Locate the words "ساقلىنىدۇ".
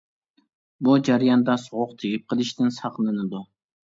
2.79-3.43